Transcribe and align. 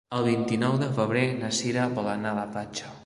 El 0.19 0.23
vint-i-nou 0.27 0.77
de 0.83 0.87
febrer 0.95 1.25
na 1.43 1.51
Sira 1.59 1.85
vol 1.99 2.11
anar 2.15 2.33
a 2.35 2.39
la 2.41 2.49
platja. 2.57 2.91